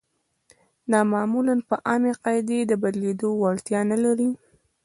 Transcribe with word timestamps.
دا 0.91 0.99
معمولاً 1.13 1.55
په 1.69 1.75
عامې 1.87 2.13
قاعدې 2.23 2.59
د 2.65 2.71
بدلېدو 2.83 3.29
وړتیا 3.41 3.79
نلري. 3.91 4.29